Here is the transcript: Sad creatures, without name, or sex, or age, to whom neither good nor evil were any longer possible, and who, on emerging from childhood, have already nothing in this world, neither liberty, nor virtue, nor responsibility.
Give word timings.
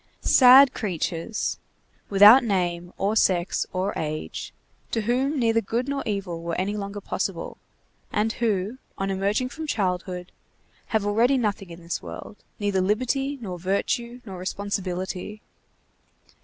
Sad 0.23 0.73
creatures, 0.73 1.59
without 2.09 2.43
name, 2.43 2.91
or 2.97 3.15
sex, 3.15 3.67
or 3.71 3.93
age, 3.95 4.51
to 4.89 5.01
whom 5.01 5.37
neither 5.37 5.61
good 5.61 5.87
nor 5.87 6.01
evil 6.07 6.41
were 6.41 6.55
any 6.59 6.75
longer 6.75 6.99
possible, 6.99 7.59
and 8.11 8.33
who, 8.33 8.79
on 8.97 9.11
emerging 9.11 9.49
from 9.49 9.67
childhood, 9.67 10.31
have 10.87 11.05
already 11.05 11.37
nothing 11.37 11.69
in 11.69 11.83
this 11.83 12.01
world, 12.01 12.37
neither 12.57 12.81
liberty, 12.81 13.37
nor 13.43 13.59
virtue, 13.59 14.21
nor 14.25 14.39
responsibility. 14.39 15.39